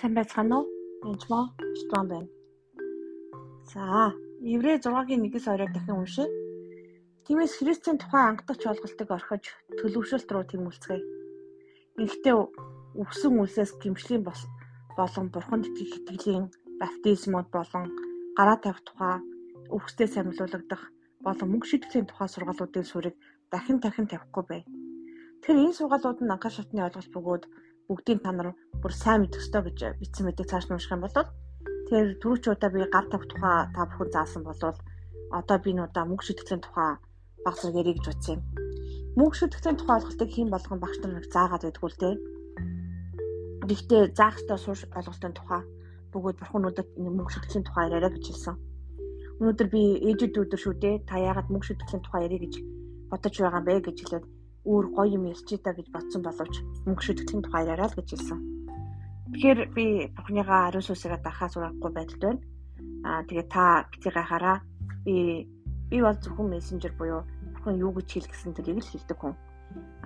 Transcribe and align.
Сайн 0.00 0.16
байцгаана 0.16 0.56
уу? 0.58 0.66
Энд 1.12 1.22
моо 1.28 1.44
Штуан 1.78 2.06
байна. 2.08 2.28
За, 3.68 3.84
Еврей 4.40 4.80
6-гийн 4.80 5.28
1-с 5.28 5.44
2-ыг 5.44 5.72
дахин 5.76 6.00
уншъя. 6.00 6.26
Тиймээс 7.28 7.52
Христийн 7.60 8.00
тухай 8.00 8.24
ангадагч 8.24 8.62
ойлголтыг 8.64 9.08
орхиж 9.12 9.44
төлөвшөлт 9.76 10.28
рүү 10.32 10.44
тэмүүлцгээе. 10.48 11.04
Инхдээ 12.00 12.34
өвсөн 12.96 13.44
үлсээс 13.44 13.76
гимшлийн 13.82 14.24
болон 14.24 15.26
бурханд 15.34 15.68
итгэх 15.68 15.92
итгэлийн 16.00 16.48
баптизмууд 16.80 17.48
болон 17.52 17.84
гараа 18.38 18.56
тавих 18.56 18.80
тухай 18.88 19.20
өвгсдээ 19.68 20.08
самилуулагдах 20.16 20.82
болон 21.20 21.48
мөнгө 21.52 21.68
шийтгэлийн 21.68 22.08
тухай 22.08 22.28
сургаалуудын 22.32 22.88
суурийг 22.88 23.16
дахин 23.52 23.76
дахин 23.84 24.08
тавихгүй 24.08 24.44
бай. 24.48 24.60
Тэгэхээр 25.44 25.60
энэ 25.60 25.76
сургаалууд 25.76 26.18
нь 26.24 26.32
анхаар 26.32 26.54
шатны 26.56 26.80
ойлголт 26.88 27.12
бөгөөд 27.12 27.44
бүгдийг 27.90 28.22
та 28.22 28.30
нар 28.30 28.54
бүр 28.78 28.92
сайн 28.94 29.26
мэдэх 29.26 29.42
ёстой 29.42 29.62
гэж 29.66 29.98
бичсэн 29.98 30.24
мэдээ 30.30 30.46
цааш 30.46 30.70
нь 30.70 30.74
унших 30.78 30.94
юм 30.94 31.02
бол 31.02 31.10
тэгэхээр 31.10 32.22
түрүүч 32.22 32.44
удаа 32.46 32.70
би 32.70 32.86
гар 32.86 33.06
тавих 33.10 33.26
тухай 33.26 33.66
та 33.74 33.82
бүхэн 33.90 34.14
заасан 34.14 34.42
бол 34.46 34.62
одоо 35.38 35.58
би 35.58 35.70
нуудаа 35.74 36.06
мөнгө 36.06 36.22
шийтгэлийн 36.22 36.62
тухай 36.62 36.90
баг 37.42 37.54
зэрэг 37.58 37.78
ярих 37.82 37.96
гэж 37.98 38.06
бодсон 38.06 38.34
юм. 38.38 38.42
Мөнгө 39.18 39.36
шийтгэлийн 39.38 39.78
тухай 39.78 39.96
ойлголтыг 39.98 40.30
хэн 40.30 40.48
болгон 40.54 40.78
багш 40.78 40.96
нар 41.02 41.26
заагаад 41.34 41.62
байдгүй 41.66 41.90
л 41.90 42.00
дээ. 42.02 42.14
Гэхдээ 43.66 44.02
заах 44.18 44.38
ёстой 44.38 44.58
сурч 44.62 44.82
ойлголтын 44.94 45.34
тухай 45.34 45.62
бөгөөд 46.14 46.36
бурхан 46.38 46.58
өнөөдөр 46.62 46.86
мөнгө 46.94 47.32
шийтгэлийн 47.34 47.66
тухай 47.66 47.84
яриа 47.90 48.10
гэж 48.14 48.24
хэлсэн. 48.26 48.56
Өнөөдөр 49.42 49.68
би 49.74 49.82
ээжид 50.06 50.38
өдөр 50.38 50.60
шүү 50.62 50.74
дээ. 50.78 50.96
Та 51.10 51.18
яагаад 51.18 51.50
мөнгө 51.50 51.66
шийтгэлийн 51.74 52.02
тухай 52.06 52.22
ярих 52.26 52.40
гэж 52.46 52.54
бодож 53.10 53.34
байгаа 53.34 53.58
юм 53.58 53.66
бэ 53.66 53.74
гэж 53.86 53.96
хэлээд 53.98 54.24
өөр 54.70 54.86
гоё 54.94 55.10
юм 55.18 55.24
ярьчий 55.32 55.58
та 55.58 55.74
гэж 55.74 55.86
бодсон 55.90 56.22
боловч 56.22 56.54
мөнгө 56.86 57.02
шүтгэлийн 57.02 57.42
тухай 57.42 57.66
яриа 57.66 57.90
л 57.90 57.98
гэж 57.98 58.08
хэлсэн. 58.14 58.38
Тэгэхээр 59.30 59.60
би 59.74 59.86
бухныгаа 60.14 60.60
ариун 60.70 60.86
сүсээрээ 60.86 61.20
дахаа 61.22 61.48
сурахгүй 61.50 61.90
байдалд 61.94 62.22
байна. 62.22 62.42
Аа 63.06 63.22
тэгээ 63.26 63.46
та 63.50 63.86
битгий 63.90 64.14
хараа. 64.14 64.56
Би 65.06 65.46
би 65.90 65.96
бол 66.02 66.18
зөвхөн 66.22 66.50
мессенжер 66.54 66.94
буюу 66.94 67.22
бүхэн 67.54 67.80
юу 67.82 67.92
гэж 67.98 68.08
хэл 68.10 68.30
гэсэн 68.30 68.54
тэрийг 68.54 68.78
л 68.82 68.90
хэлдэг 68.90 69.18
хүн. 69.18 69.34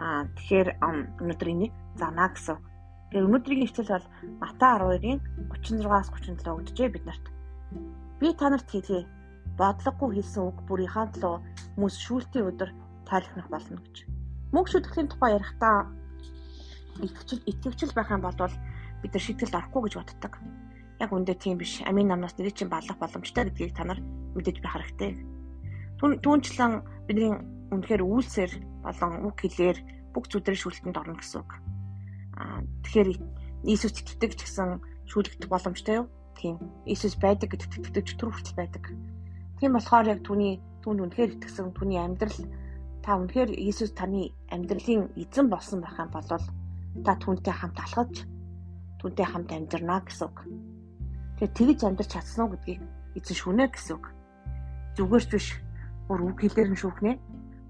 Аа 0.01 0.25
тэгэхээр 0.37 0.69
өнөөдөр 1.21 1.49
энийг 1.53 1.73
занаа 2.01 2.29
гэсэн. 2.33 2.57
Тэгээ 3.13 3.27
өнөөдрийн 3.29 3.65
хичээл 3.69 3.93
бол 3.95 4.07
Матай 4.41 4.73
12-ийн 4.81 5.21
36-аас 5.53 6.09
37 6.09 6.57
өгдөжээ 6.57 6.89
бид 6.93 7.05
нарт. 7.05 7.25
Би 8.21 8.29
та 8.33 8.49
нарт 8.49 8.69
хэлье. 8.69 9.09
Бодлогогүй 9.61 10.19
хэлсэн 10.19 10.43
үг 10.49 10.59
бүрийнхаа 10.69 11.07
төлөө 11.15 11.37
хүмүүс 11.77 11.97
шүүлтийн 12.05 12.49
өдөр 12.51 12.71
тайлхнах 13.07 13.49
болно 13.53 13.79
гэж 13.79 14.24
мөнгө 14.55 14.71
шүтгэлийн 14.71 15.11
тухай 15.11 15.35
ярихдаа 15.35 15.77
итгэвчл 17.03 17.43
итгэвчл 17.51 17.93
байх 17.99 18.11
юм 18.15 18.23
бол 18.23 18.39
бид 19.03 19.11
нар 19.11 19.25
шийтгэлд 19.27 19.59
орохгүй 19.59 19.83
гэж 19.83 19.95
боддог. 19.99 20.35
Яг 21.03 21.11
үндэ 21.11 21.35
тийм 21.35 21.59
биш. 21.59 21.83
Амийн 21.83 22.15
намнаас 22.15 22.39
нэрийг 22.39 22.55
чинь 22.55 22.71
балах 22.71 22.95
боломжтой 23.03 23.51
гэдгийг 23.51 23.75
та 23.75 23.83
нар 23.83 23.99
мэдэж 24.39 24.63
байх 24.63 24.79
хэрэгтэй. 24.79 25.19
Түүнчлэн 25.99 26.73
бидний 27.11 27.35
үнэхээр 27.75 28.03
үйлсээр 28.07 28.53
болон 28.87 29.13
үг 29.27 29.37
хэлээр 29.43 29.79
бүх 30.15 30.31
зүйлээр 30.31 30.59
шүлтэнд 30.63 30.97
орно 31.03 31.19
гэсэн 31.19 31.43
үг. 31.43 31.51
Аа 32.39 32.63
тэгэхээр 32.87 33.11
Иесус 33.65 33.97
итгэдэг 33.97 34.33
ч 34.39 34.41
гэсэн 34.47 34.79
шүлэгдэх 35.11 35.51
боломжтой 35.51 36.05
юу? 36.05 36.07
Тийм. 36.39 36.61
Иесус 36.87 37.19
байдаг 37.19 37.51
гэдэгт 37.51 37.81
итгэдэг 37.81 38.05
ч 38.07 38.11
түр 38.15 38.31
хүртэл 38.31 38.61
байдаг. 38.61 38.85
Тийм 39.59 39.73
болохоор 39.75 40.07
яг 40.13 40.21
түүний 40.23 40.61
түүнд 40.85 41.01
үнэхээр 41.01 41.35
итгэсэн 41.41 41.73
түүний 41.73 41.99
амьдрал 41.99 42.39
та 43.05 43.21
үнэхээр 43.21 43.53
Иесус 43.53 43.93
таны 43.93 44.33
амьдралын 44.49 45.13
эзэн 45.13 45.53
болсон 45.53 45.85
байх 45.85 46.01
юм 46.01 46.09
бол 46.09 46.25
та 46.25 47.13
түүнтэй 47.21 47.53
хамт 47.53 47.77
алхаж 47.77 48.25
түүнтэй 48.97 49.27
хамт 49.29 49.53
амьдрнаа 49.53 50.01
гэсэн 50.09 50.25
үг. 50.25 50.39
Тэгээ 51.37 51.53
тэгж 51.53 51.81
амьдрч 51.85 52.11
чадсан 52.17 52.49
уу 52.49 52.57
гэдгийг 52.57 52.81
эзэн 53.21 53.37
шүнэ 53.37 53.69
гэсэн 53.69 54.01
үг. 54.01 54.09
Зүгээрч 54.97 55.29
биш 55.37 55.49
бүр 56.09 56.33
үг 56.33 56.41
хэлээр 56.41 56.73
нь 56.73 56.81
шүүхнэ. 56.81 57.21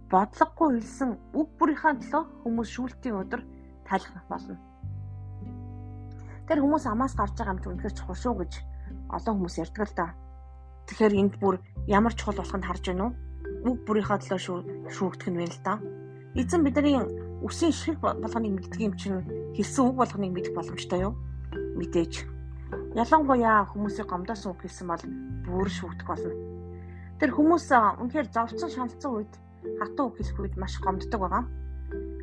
Бодлогогүй 0.07 0.79
хэлсэн 0.79 1.11
үг 1.35 1.49
бүрийнхаа 1.59 1.99
төлөө 1.99 2.23
хүмүүс 2.47 2.69
шүүлтийн 2.71 3.19
өдөр 3.27 3.43
тайлхнах 3.91 4.27
болно. 4.31 4.55
Тэр 6.47 6.63
хүмүүс 6.63 6.87
амаас 6.87 7.19
гарч 7.19 7.35
байгаа 7.35 7.59
юм 7.59 7.63
чи 7.65 7.69
үнэхээр 7.75 7.99
чухал 7.99 8.23
шүү 8.23 8.35
гэж 8.39 8.53
олон 9.11 9.35
хүмүүс 9.35 9.59
ярьдаг 9.59 9.83
л 9.83 9.99
да. 9.99 10.07
Тэгэхээр 10.87 11.19
энд 11.19 11.35
бүр 11.43 11.59
ямар 11.91 12.15
чухал 12.15 12.39
болохыг 12.39 12.63
харж 12.63 12.85
байна 12.87 13.11
уу? 13.11 13.24
Үг 13.65 13.79
бүрийнхаа 13.89 14.21
төлөө 14.21 14.41
шүү 14.45 14.59
шүүгдэх 14.93 15.29
нь 15.33 15.41
вэ 15.41 15.49
л 15.49 15.61
да. 15.65 15.81
Эзэн 16.37 16.61
бидний 16.65 17.01
үсийн 17.41 17.73
шиг 17.73 17.97
болгоныг 18.01 18.53
мэддэг 18.61 18.81
юм 18.85 18.95
чинь 19.01 19.25
хэлсэн 19.57 19.85
үг 19.89 19.97
болгоныг 19.97 20.33
мэдэх 20.37 20.53
боломжтой 20.53 21.01
юу? 21.01 21.17
Мэдээж. 21.81 22.29
Ялангуяа 22.93 23.65
хүмүүсийн 23.73 24.05
гомдоос 24.05 24.45
үг 24.45 24.61
хэлсэн 24.69 24.87
бол 24.89 25.05
бүр 25.49 25.69
шүүгдэх 25.73 26.05
болно. 26.05 26.37
Тэр 27.17 27.31
хүмүүс 27.33 27.67
үнэхээр 27.73 28.29
зовцсон 28.29 28.71
шаналцсан 28.71 29.11
үед 29.17 29.33
хатуу 29.81 30.13
үг 30.13 30.21
хэлэх 30.21 30.39
үед 30.45 30.55
маш 30.61 30.77
гомддог 30.85 31.21
байгаа. 31.25 31.45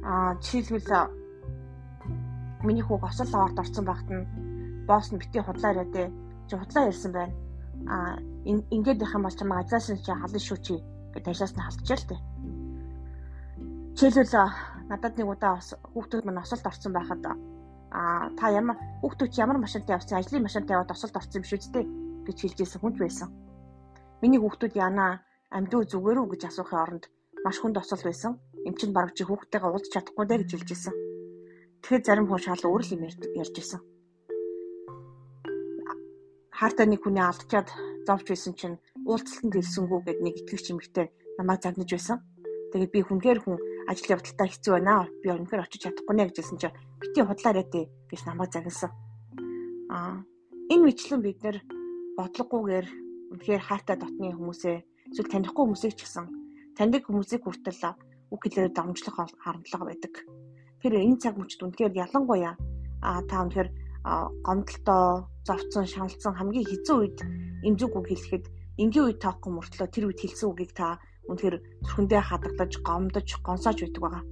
Аа 0.05 0.37
жишээлбэл 0.37 1.09
миний 2.61 2.85
хүүг 2.85 3.01
осол 3.01 3.33
аварт 3.33 3.57
орсон 3.57 3.85
багт 3.85 4.07
нь 4.13 4.29
босс 4.85 5.09
нь 5.09 5.17
бити 5.17 5.41
худлаа 5.41 5.73
яриад 5.73 6.13
чи 6.45 6.53
худлаа 6.53 6.85
ярьсан 6.85 7.11
байна. 7.11 7.33
Аа 7.89 8.13
ингээд 8.45 9.01
байх 9.01 9.15
юм 9.15 9.25
бол 9.25 9.39
чамаа 9.39 9.65
ажлаас 9.65 9.89
нь 9.89 10.03
чи 10.05 10.11
халан 10.11 10.43
шүү 10.43 10.59
чи 10.61 10.75
ажлаас 11.15 11.53
нь 11.55 11.63
халтчихжээ 11.63 11.99
л 11.99 12.09
дээ. 12.09 12.21
Жишээлбэл 13.97 14.35
надад 14.89 15.13
нэг 15.17 15.27
удаа 15.27 15.53
бас 15.59 15.69
хүүхдүүд 15.93 16.25
маань 16.25 16.43
осолд 16.43 16.65
орсон 16.65 16.93
байхад 16.95 17.23
аа 17.27 18.31
та 18.39 18.45
ямар 18.51 18.77
хүүхдүүд 19.03 19.33
ямар 19.43 19.57
машинтай 19.59 19.95
явсан 19.95 20.19
ажлын 20.19 20.45
машинтай 20.47 20.75
яваад 20.75 20.95
осолд 20.95 21.15
орсон 21.19 21.39
юм 21.39 21.45
шүү 21.47 21.59
дээ 21.75 21.85
гэж 22.27 22.37
хэлжсэн 22.41 22.81
хүнч 22.81 22.97
байсан. 22.99 23.29
Миний 24.21 24.39
хүүхдүүд 24.41 24.73
яана 24.79 25.23
амьдуу 25.51 25.83
зүгээр 25.83 26.19
үү 26.19 26.31
гэж 26.31 26.41
асуухын 26.47 26.83
оронд 26.83 27.03
маш 27.43 27.57
хүнд 27.59 27.77
осол 27.81 28.01
байсан. 28.03 28.39
Эм 28.67 28.75
чин 28.79 28.93
бараг 28.93 29.11
чи 29.17 29.23
хүүхдтэйгээ 29.25 29.71
уулзч 29.71 29.91
чадахгүй 29.91 30.25
дээ 30.27 30.39
гэж 30.41 30.51
хэлжсэн. 30.53 30.95
Тэгэхээр 31.81 32.05
зарим 32.05 32.27
хүн 32.29 32.41
шал 32.45 32.63
өөр 32.63 32.83
л 32.85 32.93
юм 32.95 33.03
ярьж 33.41 33.55
байсан. 33.57 33.81
Хартаа 36.53 36.85
нэг 36.85 37.01
хүний 37.01 37.25
алдчихад 37.25 37.67
зовж 38.05 38.25
байсан 38.29 38.53
чинь 38.53 38.77
уулзалтанд 39.07 39.53
хэлсэнгүү 39.55 39.99
гэд 40.05 40.19
нэг 40.21 40.35
итгэгч 40.41 40.65
эмэгтэй 40.71 41.07
намайг 41.37 41.61
загнаж 41.61 41.89
байсан. 41.89 42.17
Тэгээд 42.71 42.91
би 42.91 42.99
хүнхээр 43.03 43.39
хүн 43.41 43.57
ажил 43.89 44.13
явдалтаа 44.15 44.47
хэцүү 44.47 44.71
байна. 44.77 45.09
Би 45.21 45.27
өнөхөр 45.33 45.63
очиж 45.65 45.81
чадахгүй 45.83 46.15
нэ 46.15 46.29
гэжсэн 46.31 46.57
чинь 46.61 46.77
бити 47.01 47.19
худлаарай 47.25 47.65
дээ 47.67 47.85
гэж 48.09 48.21
намайг 48.25 48.51
загнасан. 48.53 48.91
Аа 49.91 50.23
энэ 50.71 50.85
мэтлэн 50.87 51.21
бид 51.21 51.39
нэр 51.43 51.57
бодлогогүйгээр 52.15 52.87
үнэхээр 53.35 53.61
хаатай 53.65 53.95
дотны 53.99 54.31
хүмүүсээ 54.35 54.77
эсвэл 55.11 55.31
танихгүй 55.31 55.63
хүмүүсийг 55.67 55.95
ч 55.99 56.07
гэсэн 56.07 56.25
таньдаг 56.75 57.03
хүмүүсийг 57.07 57.43
хүртэл 57.43 57.95
үг 58.31 58.41
хэлээр 58.43 58.71
дамжлах 58.71 59.17
харамтлага 59.43 59.85
байдаг. 59.91 60.13
Тэр 60.79 60.93
энэ 60.95 61.19
цаг 61.19 61.35
мөчд 61.35 61.59
үнэхээр 61.59 61.93
ялангуяа 62.07 62.55
а 63.03 63.19
та 63.27 63.43
үнэхээр 63.43 63.69
гомдолтой, 64.45 65.27
зовцсон, 65.45 65.85
шаналцсан 65.85 66.33
хамгийн 66.33 66.65
хэцүү 66.65 66.95
үед 66.97 67.19
эмзэг 67.67 67.91
үг 67.93 68.07
хэлэхэд 68.07 68.45
энгийн 68.81 69.05
үед 69.13 69.19
тоохгүй 69.21 69.51
мөртлөө 69.53 69.87
тэр 69.93 70.05
үед 70.09 70.19
хэлсэн 70.25 70.49
үгийг 70.49 70.73
та 70.73 70.97
үнэхээр 71.29 71.55
зүрхэндээ 71.85 72.21
хадгалж, 72.25 72.73
гомдож, 72.81 73.27
гонсоож 73.45 73.77
байдаг 73.85 74.01
байгаа. 74.01 74.23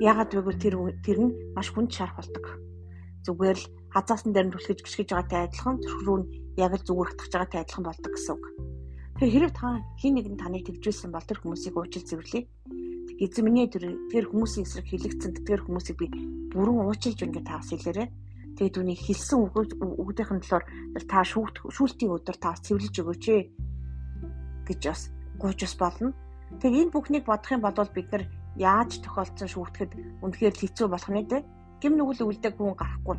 Яагаад 0.00 0.30
вэ 0.32 0.40
гэвэл 0.40 0.62
тэр 0.62 0.74
тэр 1.04 1.18
нь 1.20 1.30
маш 1.52 1.68
хүнд 1.68 1.92
шарах 1.92 2.16
болдог. 2.16 2.44
Зүгээр 3.28 3.58
л 3.60 3.66
хазаасан 3.92 4.32
дээр 4.32 4.46
нь 4.48 4.54
түлхэж 4.54 4.78
гიშгэж 4.80 5.08
байгаатай 5.12 5.40
адилхан 5.44 5.76
зүрх 5.84 6.00
рүү 6.06 6.18
нь 6.22 6.28
яг 6.56 6.72
л 6.72 6.86
зүгээр 6.86 7.08
хатгаж 7.12 7.32
байгаатай 7.34 7.60
адилхан 7.60 7.84
болдог 7.84 8.12
гэсэн 8.14 8.34
үг. 8.34 8.44
Тэгэхээр 9.18 9.34
хэрэг 9.34 9.52
та 9.58 9.68
хин 9.98 10.12
нэг 10.14 10.26
нь 10.30 10.40
таныг 10.40 10.64
төвжүүлсэн 10.64 11.10
бол 11.12 11.26
тэр 11.26 11.38
хүмүүсийг 11.42 11.74
уучлал 11.74 12.06
зөвлөе. 12.06 12.42
Эзэн 13.18 13.44
миний 13.44 13.66
тэр 13.66 13.98
тэр 14.14 14.30
хүмүүсийн 14.30 14.62
эсрэг 14.62 14.86
хилэгцэн 14.86 15.32
тэр 15.42 15.66
хүмүүсийг 15.66 15.96
би 15.98 16.06
бүрэн 16.54 16.78
уучлж 16.86 17.18
өгнө 17.18 17.42
гэж 17.42 17.44
та 17.50 17.58
бас 17.58 17.70
хэлээрэй. 17.74 18.08
Тэгээд 18.58 18.74
түүний 18.74 18.98
хэлсэн 18.98 19.38
үгдийнхэн 20.02 20.42
талаар 20.42 20.66
та 21.06 21.22
шүүлтийн 21.22 22.10
өдөр 22.10 22.36
та 22.42 22.58
цэвэрлэж 22.58 22.94
өгөөч 22.98 23.24
ээ 23.30 23.42
гэж 24.66 24.80
бас 24.82 25.02
гуйж 25.38 25.58
бас 25.62 25.74
болно. 25.78 26.10
Тэгээд 26.58 26.90
энэ 26.90 26.94
бүхнийг 26.94 27.22
бодох 27.22 27.54
юм 27.54 27.62
бол 27.62 27.78
бид 27.94 28.10
нар 28.10 28.26
яаж 28.58 28.98
тохиолдсон 28.98 29.46
шүүгдэхэд 29.46 29.92
үнэхээр 30.26 30.54
хэцүү 30.58 30.86
болох 30.90 31.10
нь 31.14 31.22
дээ. 31.30 31.46
Гим 31.78 31.94
нүгэл 31.94 32.26
үлдэг 32.26 32.58
хүн 32.58 32.74
гарахгүй. 32.74 33.16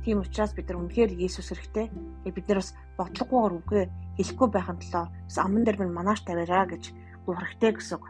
Тийм 0.00 0.24
учраас 0.24 0.56
бид 0.56 0.72
нар 0.72 0.80
үнэхээр 0.80 1.12
Иесус 1.12 1.52
хэрэгтэй. 1.52 1.92
Бид 2.24 2.46
нар 2.48 2.64
бас 2.64 2.72
бодлогоогоор 2.96 3.54
үгээ 3.60 3.84
хэлэхгүй 4.16 4.48
байхын 4.48 4.80
тулд 4.80 5.12
бас 5.12 5.36
аман 5.36 5.64
дээр 5.68 5.76
минь 5.84 5.92
манаач 5.92 6.24
тавиараа 6.24 6.64
гэж 6.72 6.96
гуйхрахтэй 7.28 7.76
гэсэн 7.76 8.00
үг. 8.00 8.04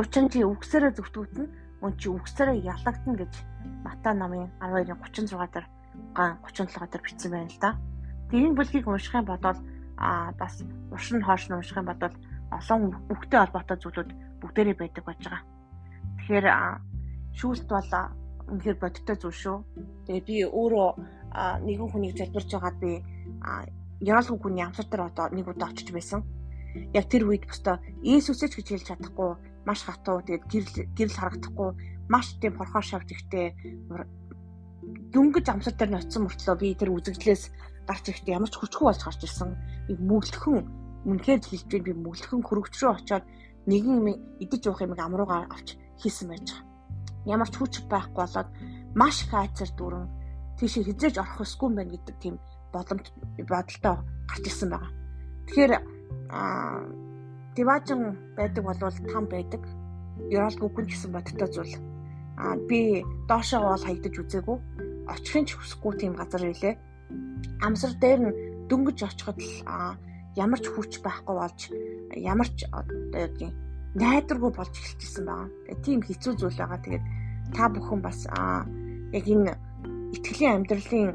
Учир 0.00 0.22
нь 0.24 0.32
чи 0.32 0.40
үгсээрээ 0.40 0.92
зөвтгөгдөн 0.96 1.46
мөн 1.80 1.92
чи 2.00 2.08
үгсээрээ 2.08 2.64
ялагдана 2.72 3.18
гэж 3.20 3.32
Матай 3.84 4.14
намын 4.14 4.50
12-ын 4.60 4.98
36 5.02 5.52
дээр 5.52 5.66
ган 6.16 6.38
37 6.44 6.90
дээр 6.90 7.02
бичсэн 7.04 7.30
байна 7.32 7.50
л 7.52 7.60
да. 7.60 7.70
Тэгээ 8.30 8.46
энэ 8.50 8.58
бүлгийг 8.58 8.86
унших 8.88 9.14
юм 9.14 9.26
бол 9.26 9.40
а 9.96 10.32
бас 10.38 10.54
уршин 10.92 11.22
хоош 11.22 11.48
нь 11.48 11.56
унших 11.56 11.76
юм 11.76 11.88
бол 11.88 12.02
олон 12.52 12.82
үгтэй 13.12 13.38
холбоотой 13.40 13.78
зүйлүүд 13.80 14.10
бүгдээрээ 14.40 14.76
байдаг 14.78 15.04
байж 15.04 15.20
байгаа. 15.24 15.42
Тэгэхээр 16.18 16.46
шүүлт 17.38 17.68
бол 17.68 17.90
үнэхээр 18.50 18.78
бодиттой 18.80 19.16
зүйл 19.18 19.40
шүү. 19.42 19.56
Тэгээ 20.06 20.24
би 20.28 20.36
өөрөө 20.46 20.88
нэгэн 21.66 21.88
хүнийг 21.90 22.14
залбирж 22.16 22.50
байгаад 22.52 22.78
би 22.80 22.92
яалгүй 24.00 24.38
хүний 24.38 24.64
амсар 24.64 24.86
дээр 24.88 25.08
одоо 25.10 25.26
нэг 25.32 25.48
удаа 25.48 25.68
очиж 25.70 25.90
байсан. 25.92 26.22
Яг 26.92 27.08
тэр 27.08 27.26
үед 27.26 27.48
бостой 27.48 27.80
Иесусэж 28.04 28.52
гэж 28.56 28.66
хэлж 28.68 28.86
чадахгүй 28.88 29.30
маш 29.66 29.80
хатуу 29.84 30.22
тэгээд 30.22 30.44
гэрэл 30.46 30.74
гэрэл 30.96 31.20
харагдахгүй 31.20 31.70
маш 32.08 32.26
тийм 32.38 32.54
хорхоо 32.56 32.82
шавж 32.82 33.08
ихтэй 33.10 33.52
дөнгөж 35.12 35.46
амсар 35.50 35.74
дээр 35.74 35.90
ноцсон 35.92 36.22
мөртлөө 36.24 36.56
би 36.62 36.68
тэр 36.78 36.94
үзэгдлээс 36.94 37.42
гарч 37.86 38.04
ирэхдээ 38.10 38.36
ямар 38.38 38.50
ч 38.50 38.54
хүчгүй 38.58 38.86
болж 38.86 39.02
гарч 39.02 39.20
ирсэн. 39.26 39.50
Би 39.86 39.94
мөглөхөн 39.98 40.58
үнэхээр 41.06 41.40
хэлж 41.42 41.70
би 41.82 41.92
мөглөхөн 41.94 42.42
хөрөгч 42.46 42.74
рүү 42.82 42.92
очиод 42.94 43.24
нэгэн 43.66 43.94
юм 43.98 44.06
идэж 44.42 44.62
уух 44.70 44.80
юм 44.82 44.94
амруугаар 44.94 45.50
авч 45.50 45.78
хийсэн 46.02 46.30
байж 46.30 46.46
байгаа. 46.50 46.66
Ямар 47.26 47.48
ч 47.50 47.54
хүч 47.58 47.74
байхгүй 47.90 48.22
болоод 48.22 48.48
маш 48.94 49.16
их 49.26 49.34
айцар 49.34 49.70
дүүрэн 49.74 50.06
тийш 50.58 50.74
хизээж 50.78 51.14
орох 51.18 51.42
ёсгүй 51.42 51.66
юм 51.70 51.74
байна 51.78 51.94
гэдэг 51.94 52.16
тийм 52.22 52.34
боломж 52.74 53.06
бодолтой 53.50 53.96
гарч 54.30 54.44
ирсэн 54.46 54.70
байгаа. 54.70 54.92
Тэгэхээр 55.46 55.72
аа 56.30 56.82
диважин 57.56 58.16
байдаг 58.36 58.64
болвол 58.64 58.98
там 59.12 59.24
байдаг. 59.26 59.62
Яралгүй 60.30 60.68
хүн 60.68 60.86
гэсэн 60.86 61.10
бодтой 61.12 61.48
зүйл. 61.48 61.74
Аа 62.36 62.56
би 62.68 63.04
доошоо 63.28 63.60
бол 63.64 63.84
хаягдаж 63.84 64.14
үзээгүй. 64.20 64.58
Очихын 65.08 65.46
ч 65.48 65.56
хүсэхгүй 65.56 65.92
тийм 65.96 66.12
газар 66.16 66.44
байлээ. 66.44 66.74
Амсар 67.64 67.92
дээр 67.96 68.20
нь 68.20 68.36
дөнгөж 68.68 68.98
очиход 69.08 69.40
л 69.40 69.96
ямар 70.36 70.60
ч 70.60 70.66
хүч 70.68 71.00
байхгүй 71.00 71.34
болж 71.36 71.60
ямар 72.12 72.48
ч 72.52 72.68
одоо 72.68 73.24
юу 73.40 73.52
найдваргүй 73.96 74.52
болж 74.52 74.74
эхэлчихсэн 74.76 75.24
байгаа. 75.24 75.48
Тэгээ 75.64 75.84
тийм 75.84 76.00
хэцүү 76.04 76.32
зүйл 76.36 76.60
байгаа. 76.60 76.80
Тэгээд 76.84 77.04
та 77.56 77.64
бүхэн 77.72 78.00
бас 78.04 78.20
яг 79.16 79.24
энэ 79.24 79.56
итгэлийн 80.12 80.54
амьдралын 80.60 81.08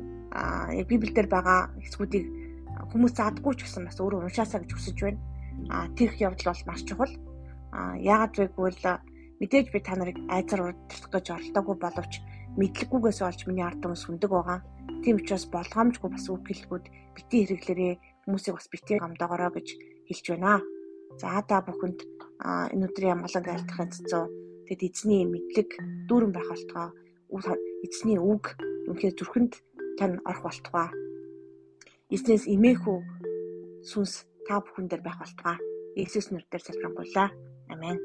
яг 0.80 0.86
библиэлд 0.90 1.30
байгаа 1.30 1.70
хэсгүүдийг 1.86 2.26
хүмүүс 2.90 3.14
заадаггүй 3.14 3.54
ч 3.56 3.70
гэсэн 3.70 3.86
бас 3.86 4.02
өөрөө 4.02 4.26
уншаасаа 4.26 4.66
гэж 4.66 4.72
хүсэж 4.74 4.98
байна. 4.98 5.22
Тэрх 5.98 6.15
явдал 6.19 6.53
бол 6.53 6.63
маш 6.68 6.81
чухал. 6.83 7.13
Яагаад 8.00 8.33
вэ 8.38 8.45
гэвэл 8.51 8.83
мэдээж 9.42 9.68
би 9.71 9.80
та 9.80 9.95
нарыг 9.95 10.18
айцар 10.30 10.62
урдах 10.69 11.09
гэж 11.09 11.25
оролдоогүй 11.33 11.77
боловч 11.80 12.13
мэдлэггүйгээс 12.59 13.19
олж 13.24 13.39
миний 13.48 13.65
ард 13.65 13.80
түмс 13.81 14.06
хүндэг 14.06 14.30
байгаа. 14.30 14.59
Тийм 15.01 15.18
учраас 15.18 15.48
болгоомжгүй 15.48 16.09
бас 16.12 16.25
үг 16.30 16.44
хэлэхүүд 16.45 16.86
бити 17.15 17.38
хэрэглэрээ 17.48 17.94
хүмүүсийг 18.27 18.56
бас 18.59 18.68
бити 18.68 19.00
гамдаагаараа 19.00 19.51
гэж 19.56 19.68
хэлж 20.07 20.25
байна. 20.36 20.59
За 21.18 21.42
та 21.48 21.63
бүхэнд 21.63 22.00
энэ 22.75 22.86
өдрийн 22.86 23.24
амгалан 23.24 23.45
айлтгахын 23.50 23.94
цэцүү 23.95 24.24
тэгэд 24.68 24.81
эзний 24.88 25.24
мэдлэг 25.25 25.69
дүүрэн 26.07 26.31
байх 26.36 26.48
болтгоо 26.51 26.88
эзний 27.86 28.19
үг 28.19 28.59
үнхээр 28.92 29.15
зүрхэнд 29.15 29.53
тань 29.98 30.19
орох 30.27 30.44
болтугай. 30.44 30.89
Эзнээс 32.12 32.45
имээхүү 32.51 32.98
сүнс 33.88 34.27
та 34.51 34.59
бүхэн 34.59 34.88
дээр 34.92 35.03
байх 35.07 35.15
болтугай. 35.15 35.57
Иесус 35.95 36.27
нэрээр 36.27 36.63
залбирanгуйлаа. 36.68 37.30
Амен. 37.71 37.98